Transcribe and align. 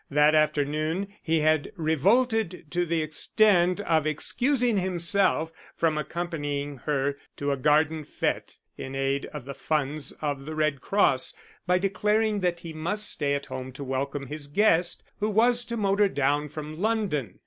That 0.09 0.33
afternoon 0.33 1.09
he 1.21 1.41
had 1.41 1.71
revolted 1.75 2.65
to 2.71 2.87
the 2.87 3.03
extent 3.03 3.79
of 3.81 4.07
excusing 4.07 4.79
himself 4.79 5.51
from 5.75 5.95
accompanying 5.95 6.77
her 6.77 7.19
to 7.37 7.51
a 7.51 7.55
garden 7.55 8.03
fête 8.03 8.57
in 8.79 8.95
aid 8.95 9.27
of 9.27 9.45
the 9.45 9.53
funds 9.53 10.11
of 10.13 10.45
the 10.45 10.55
Red 10.55 10.81
Cross 10.81 11.35
by 11.67 11.77
declaring 11.77 12.39
that 12.39 12.61
he 12.61 12.73
must 12.73 13.11
stay 13.11 13.35
at 13.35 13.45
home 13.45 13.71
to 13.73 13.83
welcome 13.83 14.25
his 14.25 14.47
guest, 14.47 15.03
who 15.19 15.29
was 15.29 15.63
to 15.65 15.77
motor 15.77 16.09
down 16.09 16.49
from 16.49 16.81
London. 16.81 17.39